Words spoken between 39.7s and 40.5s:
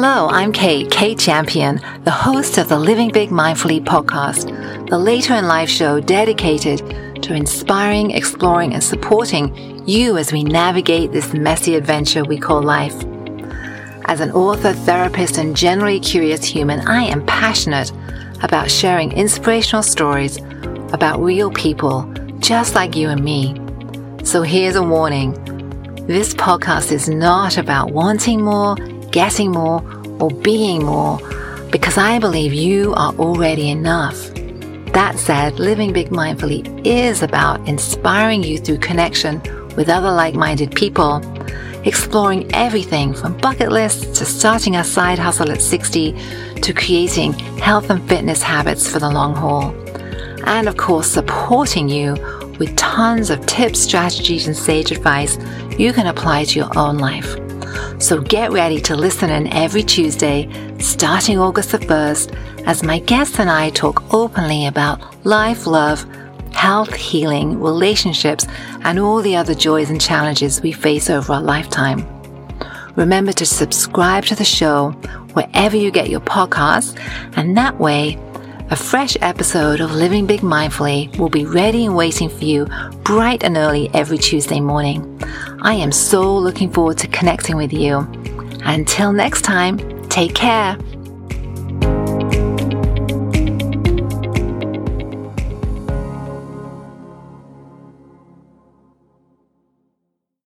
with other like